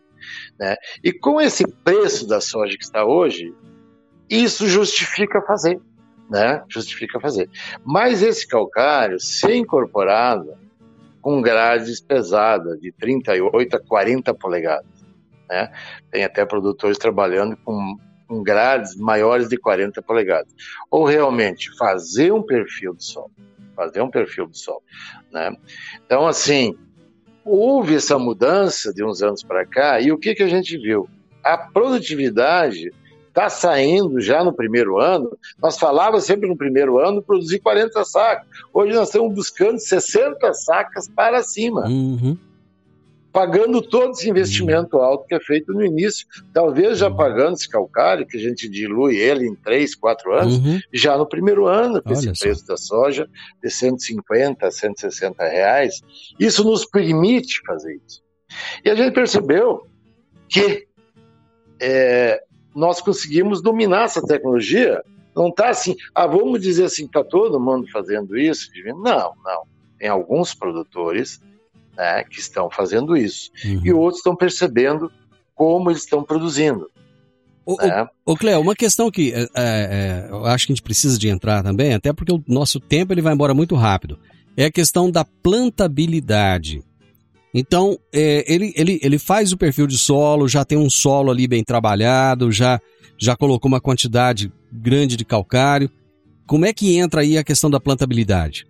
[0.59, 0.77] Né?
[1.03, 3.55] E com esse preço da soja que está hoje,
[4.29, 5.81] isso justifica fazer.
[6.31, 6.63] Né?
[6.69, 7.49] Justifica fazer.
[7.85, 10.55] Mas esse calcário, ser incorporado
[11.21, 14.87] com grades pesadas, de 38 a 40 polegadas.
[15.49, 15.73] Né?
[16.11, 17.97] Tem até produtores trabalhando com,
[18.29, 20.53] com grades maiores de 40 polegadas.
[20.91, 23.31] Ou realmente fazer um perfil do solo.
[23.75, 24.83] Fazer um perfil do solo.
[25.33, 25.55] Né?
[26.05, 26.77] Então, assim,
[27.47, 31.09] houve essa mudança de uns anos para cá, e o que, que a gente viu?
[31.45, 32.93] A produtividade
[33.29, 35.37] está saindo já no primeiro ano.
[35.63, 38.47] Nós falávamos sempre no primeiro ano produzir 40 sacas.
[38.73, 42.37] Hoje nós estamos buscando 60 sacas para cima, Uhum.
[43.37, 46.27] Pagando todo esse investimento alto que é feito no início.
[46.55, 50.81] Talvez já pagando esse calcário, que a gente dilui ele em 3, 4 anos, Uhum.
[50.91, 52.45] já no primeiro ano, com esse só.
[52.47, 53.29] preço da soja
[53.63, 56.01] de 150, 160 reais,
[56.41, 58.23] isso nos permite fazer isso.
[58.83, 59.87] E a gente percebeu
[60.49, 60.87] que
[61.79, 62.41] é,
[62.75, 65.03] nós conseguimos dominar essa tecnologia.
[65.35, 68.71] Não está assim, ah, vamos dizer assim, está todo mundo fazendo isso?
[68.87, 69.65] Não, não.
[69.99, 71.39] Tem alguns produtores
[71.97, 73.51] né, que estão fazendo isso.
[73.65, 73.81] Uhum.
[73.85, 75.11] E outros estão percebendo
[75.55, 76.89] como eles estão produzindo.
[77.65, 78.07] Ô, ô, né?
[78.25, 81.63] Ô, Cléo, uma questão que é, é, eu acho que a gente precisa de entrar
[81.63, 84.19] também, até porque o nosso tempo ele vai embora muito rápido,
[84.57, 86.83] é a questão da plantabilidade.
[87.53, 91.49] Então, é, ele, ele, ele faz o perfil de solo, já tem um solo ali
[91.49, 92.79] bem trabalhado, já,
[93.19, 95.91] já colocou uma quantidade grande de calcário.
[96.47, 98.67] Como é que entra aí a questão da plantabilidade?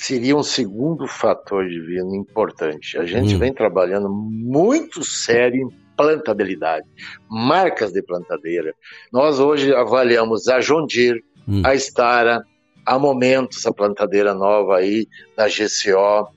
[0.00, 2.96] Seria um segundo fator divino importante.
[2.98, 3.38] A gente Hum.
[3.38, 6.86] vem trabalhando muito sério em plantabilidade,
[7.28, 8.72] marcas de plantadeira.
[9.12, 11.62] Nós hoje avaliamos a John Deere, Hum.
[11.64, 12.44] a Stara,
[12.86, 15.06] a Momentos, a plantadeira nova aí
[15.36, 16.28] da GCO,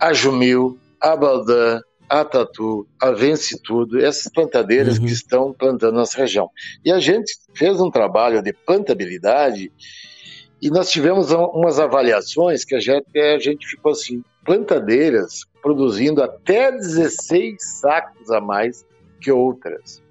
[0.00, 5.06] a Jumil, a Baldan, a Tatu, a Vence Tudo, essas plantadeiras Uhum.
[5.06, 6.50] que estão plantando na nossa região.
[6.84, 9.70] E a gente fez um trabalho de plantabilidade
[10.60, 16.22] e nós tivemos um- umas avaliações que a gente, a gente ficou assim, plantadeiras produzindo
[16.22, 18.84] até 16 sacos a mais
[19.20, 20.02] que outras.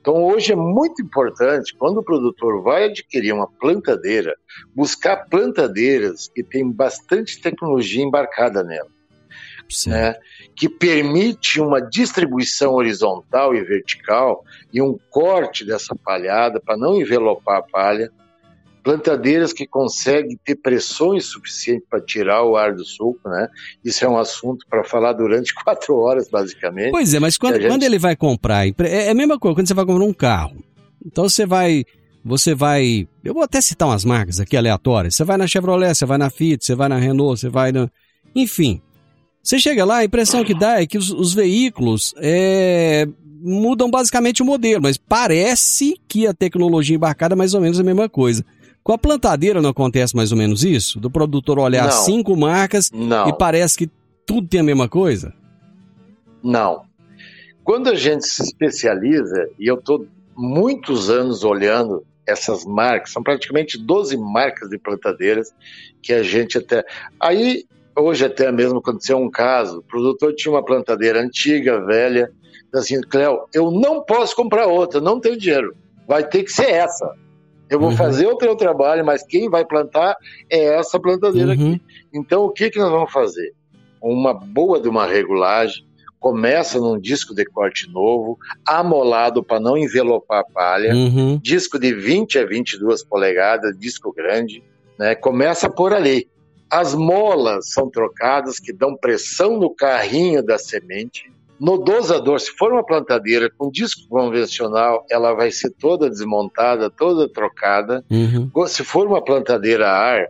[0.00, 4.36] Então hoje é muito importante, quando o produtor vai adquirir uma plantadeira,
[4.74, 8.88] buscar plantadeiras que tem bastante tecnologia embarcada nela
[9.86, 10.14] né,
[10.54, 17.58] que permite uma distribuição horizontal e vertical e um corte dessa palhada para não envelopar
[17.58, 18.10] a palha,
[18.82, 23.48] plantadeiras que conseguem ter pressões suficientes para tirar o ar do suco, né?
[23.84, 26.90] Isso é um assunto para falar durante quatro horas, basicamente.
[26.90, 29.68] Pois é, mas quando, gente- quando ele vai comprar, é é a mesma coisa quando
[29.68, 30.56] você vai comprar um carro.
[31.04, 31.84] Então você vai,
[32.24, 35.14] você vai, eu vou até citar umas marcas aqui aleatórias.
[35.14, 37.88] Você vai na Chevrolet, você vai na Fiat, você vai na Renault, você vai na,
[38.34, 38.80] enfim.
[39.42, 43.08] Você chega lá, a impressão que dá é que os, os veículos é,
[43.40, 47.82] mudam basicamente o modelo, mas parece que a tecnologia embarcada é mais ou menos a
[47.82, 48.44] mesma coisa.
[48.82, 50.98] Com a plantadeira não acontece mais ou menos isso?
[50.98, 51.92] Do produtor olhar Não.
[51.92, 53.28] cinco marcas Não.
[53.28, 53.90] e parece que
[54.26, 55.32] tudo tem a mesma coisa?
[56.42, 56.82] Não.
[57.62, 63.78] Quando a gente se especializa, e eu estou muitos anos olhando essas marcas, são praticamente
[63.78, 65.54] 12 marcas de plantadeiras
[66.02, 66.84] que a gente até.
[67.20, 67.64] Aí,
[67.96, 72.32] hoje até mesmo aconteceu um caso: o produtor tinha uma plantadeira antiga, velha,
[72.74, 77.14] assim, Cléo, eu não posso comprar outra, não tenho dinheiro, vai ter que ser essa.
[77.72, 77.96] Eu vou Uhum.
[77.96, 80.14] fazer o teu trabalho, mas quem vai plantar
[80.50, 81.72] é essa plantadeira Uhum.
[81.72, 81.82] aqui.
[82.12, 83.52] Então, o que, que nós vamos fazer?
[84.00, 85.84] Uma boa de uma regulagem,
[86.20, 91.40] começa num disco de corte novo, amolado para não envelopar a palha, Uhum.
[91.42, 94.62] disco de 20 a 22 polegadas, disco grande,
[94.98, 95.14] né?
[95.14, 96.28] Começa por ali.
[96.70, 101.30] As molas são trocadas que dão pressão no carrinho da semente.
[101.62, 107.28] No dosador, se for uma plantadeira com disco convencional, ela vai ser toda desmontada, toda
[107.28, 108.04] trocada.
[108.10, 108.66] Uhum.
[108.66, 110.26] Se for uma plantadeira a ar,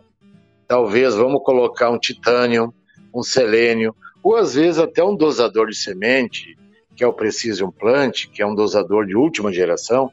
[0.68, 2.74] talvez vamos colocar um titânio,
[3.14, 6.54] um selênio, ou às vezes até um dosador de semente,
[6.94, 10.12] que é o Precision Plant, que é um dosador de última geração,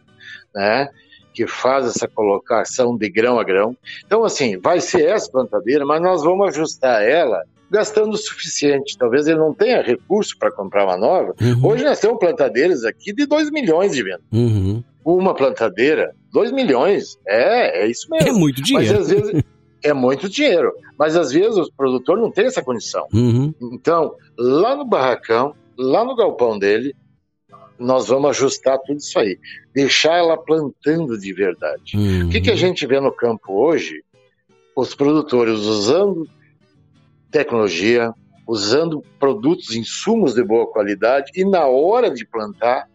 [0.56, 0.88] né?
[1.34, 3.76] que faz essa colocação de grão a grão.
[4.06, 8.98] Então, assim, vai ser essa plantadeira, mas nós vamos ajustar ela gastando o suficiente.
[8.98, 11.34] Talvez ele não tenha recurso para comprar uma nova.
[11.40, 11.66] Uhum.
[11.66, 14.22] Hoje nós temos plantadeiras aqui de 2 milhões de venda.
[14.32, 14.84] Uhum.
[15.04, 17.18] Uma plantadeira, 2 milhões.
[17.28, 18.28] É, é isso mesmo.
[18.28, 19.00] É muito Mas dinheiro.
[19.00, 19.44] às vezes
[19.84, 20.72] é muito dinheiro.
[20.98, 23.06] Mas às vezes o produtor não tem essa condição.
[23.14, 23.54] Uhum.
[23.74, 26.96] Então, lá no barracão, lá no galpão dele,
[27.78, 29.40] nós vamos ajustar tudo isso aí.
[29.74, 31.96] Deixar ela plantando de verdade.
[31.96, 32.28] Uhum.
[32.28, 34.04] O que, que a gente vê no campo hoje?
[34.76, 36.28] Os produtores usando
[37.32, 38.14] tecnologia,
[38.48, 42.88] usando produtos, insumos de boa qualidade e na hora de plantar,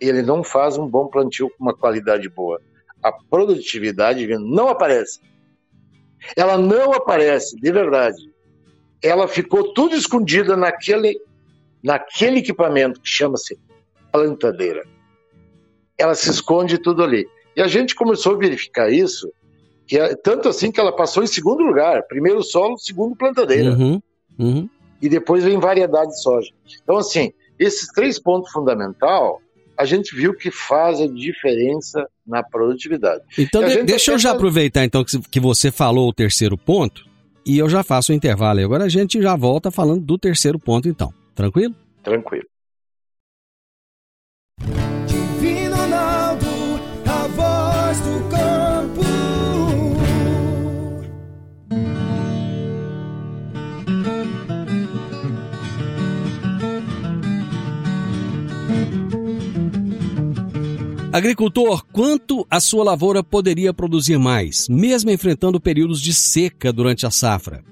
[0.00, 2.60] ele não faz um bom plantio com uma qualidade boa.
[3.02, 5.20] A produtividade não aparece.
[6.36, 8.30] Ela não aparece, de verdade.
[9.02, 11.16] Ela ficou tudo escondida naquele,
[11.82, 13.58] naquele equipamento que chama-se
[14.10, 14.84] plantadeira.
[15.96, 17.28] Ela se esconde tudo ali.
[17.56, 19.32] E a gente começou a verificar isso,
[19.88, 22.02] que é, tanto assim que ela passou em segundo lugar.
[22.06, 23.72] Primeiro solo, segundo plantadeira.
[23.72, 24.00] Uhum.
[24.38, 24.68] Uhum.
[25.02, 26.50] E depois vem variedade de soja.
[26.82, 29.40] Então, assim, esses três pontos fundamental,
[29.76, 33.22] a gente viu que faz a diferença na produtividade.
[33.38, 37.04] Então, de- deixa eu já faz- aproveitar então que, que você falou o terceiro ponto
[37.46, 38.60] e eu já faço o intervalo.
[38.60, 41.12] Agora a gente já volta falando do terceiro ponto, então.
[41.34, 41.74] Tranquilo?
[42.02, 42.44] Tranquilo.
[61.10, 67.10] Agricultor, quanto a sua lavoura poderia produzir mais, mesmo enfrentando períodos de seca durante a
[67.10, 67.64] safra?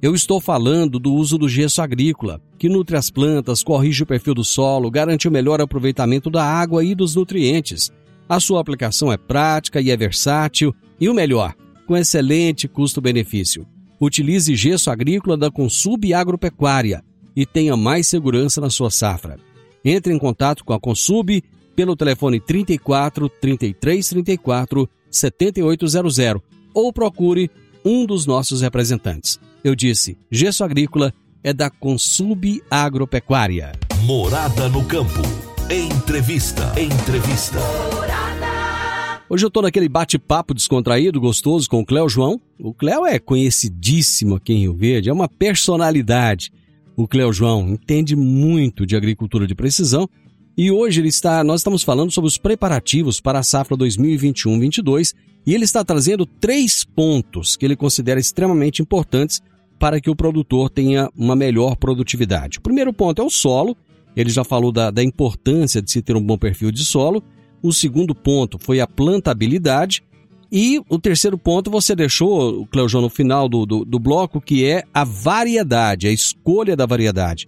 [0.00, 4.32] Eu estou falando do uso do gesso agrícola, que nutre as plantas, corrige o perfil
[4.32, 7.92] do solo, garante o melhor aproveitamento da água e dos nutrientes.
[8.26, 11.54] A sua aplicação é prática e é versátil, e o melhor,
[11.86, 13.66] com excelente custo-benefício.
[14.00, 17.04] Utilize gesso agrícola da Consub Agropecuária
[17.36, 19.38] e tenha mais segurança na sua safra.
[19.84, 21.42] Entre em contato com a Consub
[21.78, 26.42] pelo telefone 34 33 34 7800
[26.74, 27.48] ou procure
[27.84, 29.38] um dos nossos representantes.
[29.62, 33.70] Eu disse, gesso agrícola é da Consub Agropecuária.
[34.02, 35.22] Morada no campo.
[35.70, 36.74] Entrevista.
[36.76, 37.58] Entrevista.
[39.30, 42.40] Hoje eu tô naquele bate-papo descontraído, gostoso com o Cléo João.
[42.58, 46.50] O Cléo é conhecidíssimo aqui em Rio Verde, é uma personalidade.
[46.96, 50.08] O Cléo João entende muito de agricultura de precisão
[50.58, 55.14] e hoje ele está, nós estamos falando sobre os preparativos para a safra 2021-22
[55.46, 59.40] e ele está trazendo três pontos que ele considera extremamente importantes
[59.78, 62.58] para que o produtor tenha uma melhor produtividade.
[62.58, 63.76] O primeiro ponto é o solo,
[64.16, 67.22] ele já falou da, da importância de se ter um bom perfil de solo.
[67.62, 70.02] O segundo ponto foi a plantabilidade.
[70.50, 74.82] E o terceiro ponto você deixou, Cleojão, no final do, do, do bloco, que é
[74.92, 77.46] a variedade, a escolha da variedade.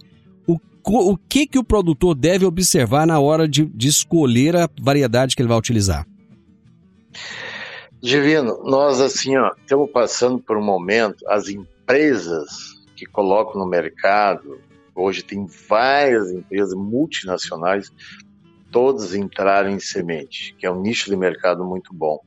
[0.83, 5.41] O, que, que o produtor deve observar na hora de, de escolher a variedade que
[5.41, 6.05] ele vai utilizar?
[8.01, 12.49] Divino, nós assim, ó, estamos passando por um momento, as empresas
[12.95, 14.59] que colocam no mercado,
[14.95, 17.91] hoje tem várias empresas multinacionais,
[18.71, 22.19] todas entraram em semente, que é um nicho de mercado muito bom.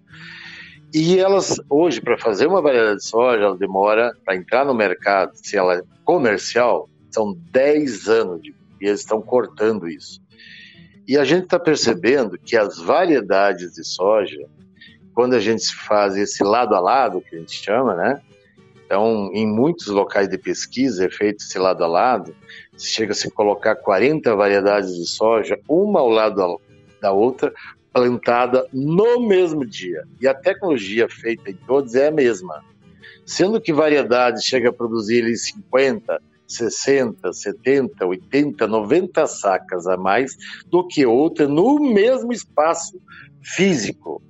[0.93, 5.33] E elas, hoje, para fazer uma variedade de soja, ela demora, para entrar no mercado,
[5.35, 10.21] se ela é comercial, são 10 anos, de, e eles estão cortando isso.
[11.07, 14.47] E a gente está percebendo que as variedades de soja,
[15.15, 18.21] quando a gente faz esse lado a lado, que a gente chama, né?
[18.85, 22.35] Então, em muitos locais de pesquisa é feito esse lado a lado,
[22.77, 26.59] chega a se colocar 40 variedades de soja, uma ao lado
[27.01, 27.53] da- outra,
[27.93, 30.05] plantada no mesmo dia.
[30.21, 32.63] E a tecnologia feita em todos é a mesma.
[33.25, 40.37] Sendo que variedades chega a produzir ali 50, 60, 70, 80, 90 sacas a mais
[40.69, 43.01] do que outra no mesmo espaço
[43.43, 44.23] físico.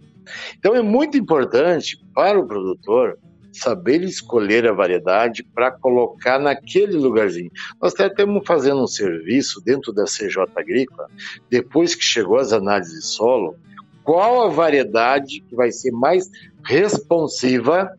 [0.58, 3.18] Então é muito importante para o produtor
[3.52, 7.50] saber escolher a variedade para colocar naquele lugarzinho.
[7.80, 11.08] Nós até estamos fazendo um serviço dentro da CJ Agrícola,
[11.48, 13.56] depois que chegou as análises de solo,
[14.02, 16.28] qual a variedade que vai ser mais
[16.64, 17.96] responsiva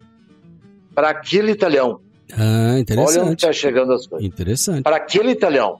[0.93, 2.01] para aquele talhão.
[2.33, 3.35] Ah, Olha onde interessante.
[3.39, 4.83] está chegando as coisas Interessante.
[4.83, 5.79] para aquele talhão,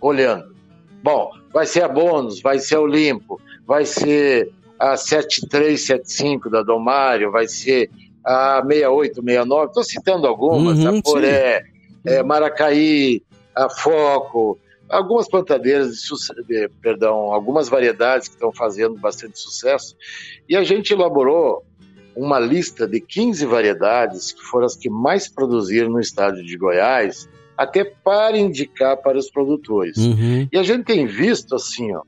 [0.00, 0.54] olhando.
[1.02, 7.30] Bom, vai ser a bônus, vai ser o limpo, vai ser a 7375 da Domário,
[7.30, 7.90] vai ser
[8.24, 11.62] a 6869, estou citando algumas, Uhum, a Poré,
[12.04, 13.22] é, Maracaí,
[13.54, 14.58] a Foco,
[14.88, 19.94] algumas plantadeiras de, suce- de- perdão, algumas variedades que estão fazendo bastante sucesso,
[20.48, 21.64] e a gente elaborou
[22.16, 27.28] uma lista de 15 variedades que foram as que mais produziram no estado de Goiás,
[27.56, 29.96] até para indicar para os produtores.
[29.98, 30.48] Uhum.
[30.52, 32.02] E a gente tem visto assim, ó,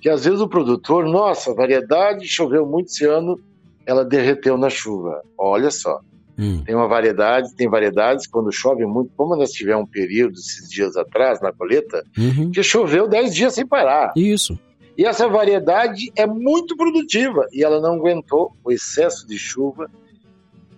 [0.00, 3.38] que às vezes o produtor, nossa, a variedade choveu muito esse ano,
[3.86, 5.22] ela derreteu na chuva.
[5.38, 6.00] Olha só,
[6.36, 6.62] Hum.
[6.66, 10.96] tem uma variedade, tem variedades quando chove muito, como nós tivemos um período esses dias
[10.96, 12.50] atrás na colheita, Uhum.
[12.50, 14.12] que choveu 10 dias sem parar.
[14.16, 14.58] Isso.
[14.96, 19.90] E essa variedade é muito produtiva e ela não aguentou o excesso de chuva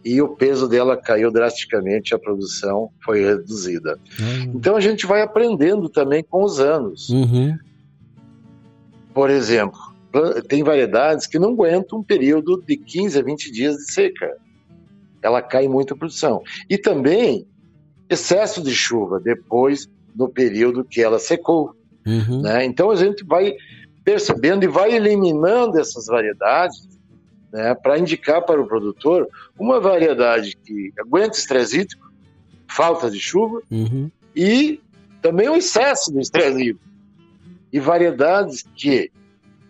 [0.04, 3.98] e o peso dela caiu drasticamente, a produção foi reduzida.
[4.54, 7.08] Então a gente vai aprendendo também com os anos.
[7.08, 7.58] Uhum.
[9.12, 9.80] Por exemplo,
[10.48, 14.36] tem variedades que não aguentam um período de 15 a 20 dias de seca.
[15.20, 16.40] Ela cai muito a produção.
[16.70, 17.46] E também
[18.08, 21.74] excesso de chuva depois do período que ela secou.
[22.06, 22.42] Uhum.
[22.42, 22.64] né?
[22.64, 23.56] Então a gente vai
[24.07, 26.88] percebendo e vai eliminando essas variedades
[27.52, 29.28] né, para indicar para o produtor
[29.59, 32.09] uma variedade que aguenta estresse hídrico,
[32.70, 34.09] falta de chuva Uhum.
[34.34, 34.80] e
[35.20, 36.80] também o excesso do estresse hídrico.
[37.72, 39.11] E variedades que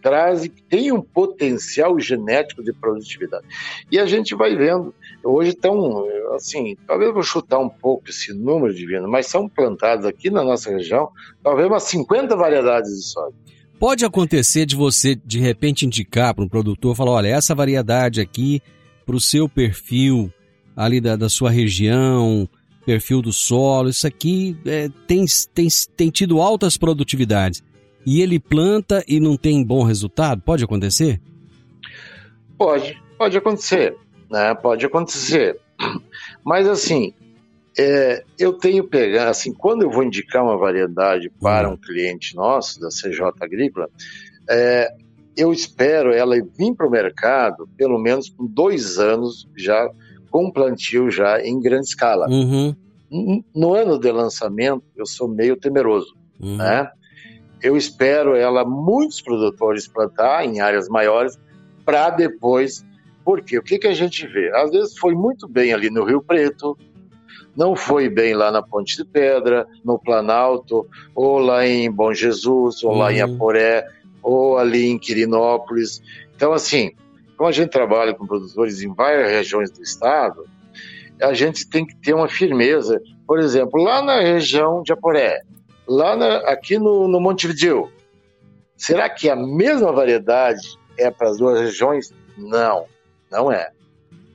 [0.02, 3.46] trazem, que têm um potencial genético de produtividade.
[3.90, 8.34] E a gente vai vendo, hoje estão, assim, talvez eu vou chutar um pouco esse
[8.34, 11.10] número de vinhos, mas são plantadas aqui na nossa região,
[11.42, 13.34] talvez umas 50 variedades de soja.
[13.78, 18.62] Pode acontecer de você, de repente, indicar para um produtor, falar, olha, essa variedade aqui,
[19.04, 20.32] para o seu perfil
[20.74, 22.48] ali da, da sua região,
[22.86, 27.62] perfil do solo, isso aqui é, tem, tem, tem tido altas produtividades.
[28.06, 30.40] E ele planta e não tem bom resultado?
[30.40, 31.20] Pode acontecer?
[32.56, 33.96] Pode, pode acontecer,
[34.30, 34.54] né?
[34.54, 35.58] Pode acontecer.
[36.44, 37.12] Mas assim,
[37.78, 42.80] é, eu tenho pegar, assim, quando eu vou indicar uma variedade para um cliente nosso
[42.80, 43.88] da CJ Agrícola,
[44.48, 44.90] é,
[45.36, 49.88] eu espero ela vir para o mercado pelo menos com dois anos já
[50.30, 52.26] com plantio já em grande escala.
[52.28, 52.74] Uhum.
[53.54, 56.56] No ano de lançamento, eu sou meio temeroso, Uhum.
[56.56, 56.90] né?
[57.62, 61.38] Eu espero ela, muitos produtores plantar em áreas maiores
[61.84, 62.84] para depois.
[63.24, 64.54] Porque o que, que a gente vê?
[64.54, 66.78] Às vezes foi muito bem ali no Rio Preto,
[67.56, 72.82] não foi bem lá na Ponte de Pedra, no Planalto, ou lá em Bom Jesus,
[72.84, 73.34] ou lá em Uhum.
[73.34, 73.86] Aporé,
[74.22, 76.02] ou ali em Quirinópolis.
[76.34, 76.92] Então, assim,
[77.36, 80.44] como a gente trabalha com produtores em várias regiões do estado,
[81.22, 83.00] a gente tem que ter uma firmeza.
[83.26, 85.40] Por exemplo, lá na região de Aporé,
[85.86, 87.90] lá na- aqui no, no Montevideo,
[88.76, 92.12] será que a mesma variedade é para as duas regiões?
[92.36, 92.84] Não,
[93.30, 93.70] não é.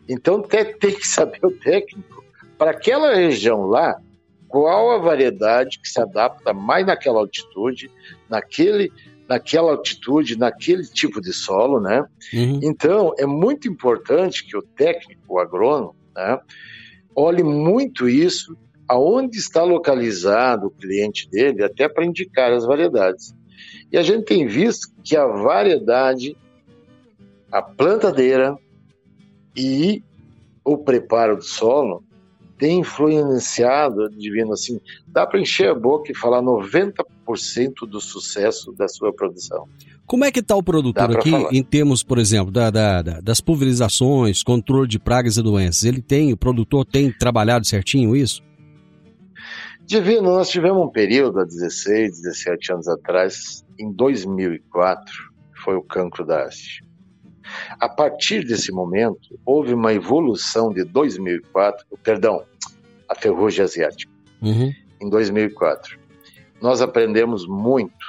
[0.10, 2.21] Então te- tem que saber o técnico
[2.62, 3.99] para aquela região lá
[4.47, 7.89] qual a variedade que se adapta mais naquela altitude,
[8.30, 8.93] naquele,
[9.28, 12.05] naquela altitude, naquele tipo de solo, né?
[12.32, 12.59] Uhum.
[12.62, 16.39] Então, é muito importante que o técnico, o agrônomo, né,
[17.16, 18.55] olhe muito isso,
[18.88, 23.34] aonde está localizado o cliente dele, até para indicar as variedades.
[23.91, 26.38] E a gente tem visto que a variedade,
[27.51, 28.55] a plantadeira
[29.55, 30.03] e
[30.64, 32.03] o preparo do solo
[32.62, 38.88] tem influenciado, divino assim, dá para encher a boca e falar 90% do sucesso da
[38.88, 39.68] sua produção.
[40.05, 41.49] Como é que está o produtor aqui falar.
[41.51, 45.86] em termos, por exemplo, da, da- da- das pulverizações, controle de pragas e doenças?
[45.86, 48.43] Ele tem, o produtor tem trabalhado certinho isso?
[49.84, 55.03] Divino, nós tivemos um período há 16, 17 anos atrás, em 2004,
[55.55, 56.84] que foi o cancro da haste.
[57.80, 62.43] A partir desse momento, houve uma evolução de 2004, perdão,
[63.10, 64.74] a ferrugem asiática, Uhum.
[65.02, 65.99] em 2004.
[66.62, 68.06] Nós aprendemos muito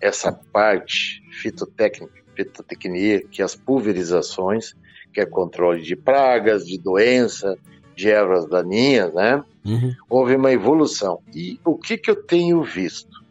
[0.00, 4.74] essa parte fitotécnica, fitotecnia, que é as pulverizações,
[5.12, 7.56] que é controle de pragas, de doença,
[7.94, 9.42] de ervas daninhas, né?
[9.64, 9.94] Uhum.
[10.10, 11.22] houve uma evolução.
[11.34, 13.24] E o que, que eu tenho visto?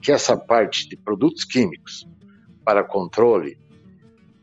[0.00, 2.06] Que essa parte de produtos químicos
[2.64, 3.58] para controle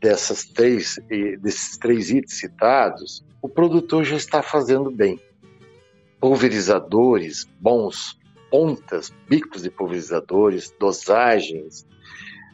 [0.00, 0.96] dessas três,
[1.40, 5.20] desses três itens citados, o produtor já está fazendo bem.
[6.20, 8.18] Pulverizadores bons,
[8.50, 11.86] pontas, bicos de pulverizadores, dosagens,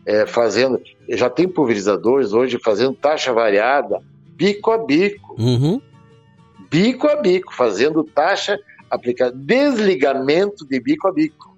[0.05, 0.80] eh, fazendo.
[1.09, 4.01] Já tem pulverizadores hoje fazendo taxa variada,
[4.36, 5.80] bico a bico Uhum.
[6.70, 8.59] bico a bico, fazendo taxa
[8.90, 11.57] aplicada, desligamento de bico a bico.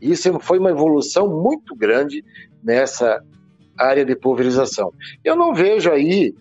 [0.00, 2.24] Isso foi uma evolução muito grande
[2.62, 3.22] nessa
[3.78, 4.92] área de pulverização.
[5.24, 6.34] Eu não vejo aí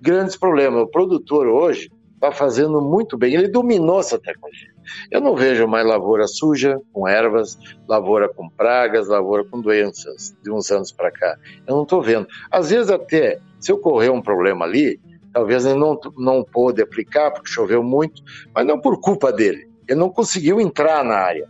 [0.00, 0.82] grandes problemas.
[0.82, 4.70] O produtor hoje está fazendo muito bem, ele dominou essa tecnologia.
[5.10, 7.58] Eu não vejo mais lavoura suja, com ervas,
[7.88, 11.36] lavoura com pragas, lavoura com doenças de uns anos para cá.
[11.66, 12.26] Eu não estou vendo.
[12.50, 15.00] Às vezes até, se ocorrer um problema ali,
[15.32, 18.22] talvez ele não, não pôde aplicar porque choveu muito,
[18.54, 19.68] mas não por culpa dele.
[19.88, 21.48] Ele não conseguiu entrar na área,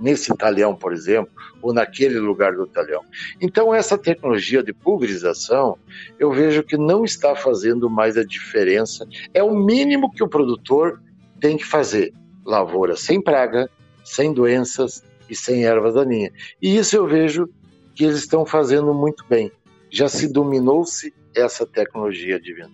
[0.00, 1.30] nesse talhão, por exemplo,
[1.60, 3.02] ou naquele lugar do talhão.
[3.40, 5.76] Então, essa tecnologia de pulverização,
[6.18, 9.06] eu vejo que não está fazendo mais a diferença.
[9.34, 11.00] É o mínimo que o produtor
[11.38, 12.12] tem que fazer.
[12.44, 13.68] Lavoura sem praga,
[14.02, 16.32] sem doenças e sem erva daninha.
[16.60, 17.48] E isso eu vejo
[17.94, 19.52] que eles estão fazendo muito bem.
[19.90, 22.70] Já se dominou-se essa tecnologia divina.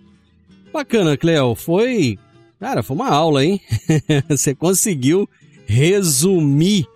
[0.73, 1.55] Bacana, Cleo.
[1.55, 2.19] Foi.
[2.61, 3.61] Cara, foi uma aula, hein?
[4.29, 5.29] Você conseguiu
[5.67, 6.87] resumir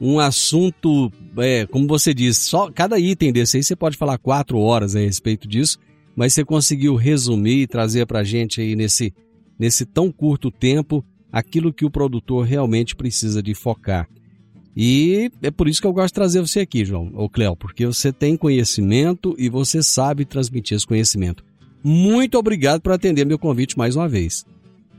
[0.00, 4.58] um assunto, é, como você disse, só cada item desse aí você pode falar quatro
[4.58, 5.78] horas a respeito disso,
[6.14, 9.12] mas você conseguiu resumir e trazer para a gente aí nesse,
[9.58, 14.08] nesse tão curto tempo aquilo que o produtor realmente precisa de focar.
[14.76, 17.84] E é por isso que eu gosto de trazer você aqui, João, ou Cléo, porque
[17.84, 21.44] você tem conhecimento e você sabe transmitir esse conhecimento.
[21.82, 24.44] Muito obrigado por atender meu convite mais uma vez.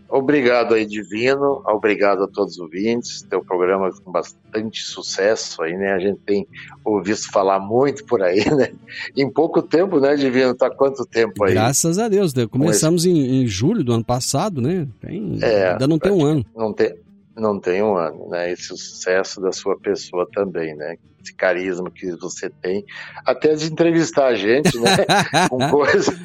[0.09, 1.61] Obrigado aí, Divino.
[1.67, 3.21] Obrigado a todos os ouvintes.
[3.21, 5.93] Teu programa com bastante sucesso aí, né?
[5.93, 6.47] A gente tem
[6.83, 8.71] ouvido falar muito por aí, né?
[9.15, 10.55] Em pouco tempo, né, Divino?
[10.55, 11.53] Tá quanto tempo aí?
[11.53, 12.33] Graças a Deus.
[12.33, 12.47] Né?
[12.47, 14.87] Começamos em, em, julho do ano passado, né?
[14.99, 16.43] Tem, é, ainda não tem um ano.
[16.55, 16.95] Não tem,
[17.37, 18.51] não tem um ano, né?
[18.51, 20.97] Esse sucesso da sua pessoa também, né?
[21.21, 22.83] Esse carisma que você tem,
[23.23, 24.89] até de entrevistar a gente, né?
[25.49, 26.17] Com coisa,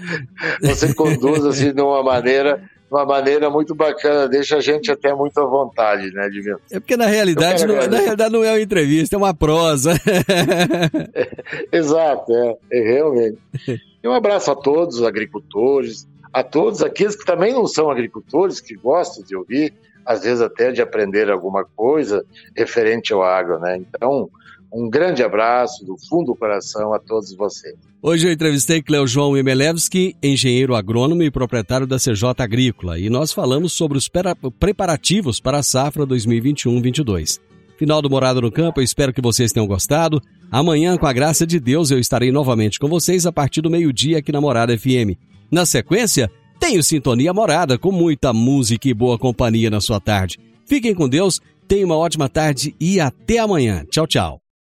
[0.63, 2.63] você conduz assim de uma maneira
[2.95, 6.61] uma maneira muito bacana, deixa a gente até muito à vontade, né, Divino?
[6.71, 9.93] É porque na realidade, não, na realidade não é uma entrevista, é uma prosa.
[11.13, 11.29] é,
[11.77, 13.39] exato, é, é, realmente.
[14.03, 18.61] E um abraço a todos os agricultores, a todos aqueles que também não são agricultores,
[18.61, 19.75] que gostam de ouvir,
[20.07, 22.25] às vezes até de aprender alguma coisa
[22.57, 23.77] referente ao agro, né?
[23.77, 24.31] Então,
[24.75, 27.77] um grande abraço do fundo do coração a todos vocês.
[28.03, 33.33] Hoje eu entrevistei Cleo João Emelevski, engenheiro agrônomo e proprietário da CJ Agrícola, e nós
[33.33, 34.11] falamos sobre os
[34.59, 37.41] preparativos para a safra 2021-22.
[37.79, 40.21] Final do Morado no Campo, eu espero que vocês tenham gostado.
[40.51, 44.19] Amanhã, com a graça de Deus, eu estarei novamente com vocês a partir do meio-dia
[44.19, 45.17] aqui na Morada FM.
[45.51, 50.39] Na sequência, tenho Sintonia Morada com muita música e boa companhia na sua tarde.
[50.67, 53.85] Fiquem com Deus, tenham uma ótima tarde e até amanhã.
[53.91, 54.44] Tchau, tchau.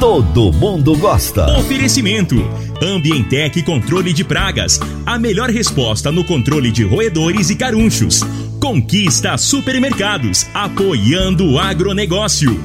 [0.00, 1.58] Todo mundo gosta.
[1.58, 2.34] Oferecimento
[2.82, 8.22] Ambientec Controle de Pragas, a melhor resposta no controle de roedores e carunchos.
[8.58, 12.58] Conquista Supermercados, apoiando o agronegócio.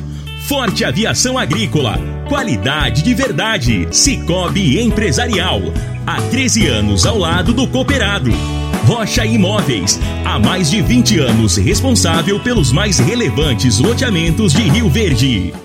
[0.47, 3.85] Forte Aviação Agrícola, qualidade de verdade.
[3.91, 5.61] Cicobi Empresarial,
[6.07, 8.31] há 13 anos ao lado do cooperado.
[8.87, 15.64] Rocha Imóveis, há mais de 20 anos responsável pelos mais relevantes loteamentos de Rio Verde.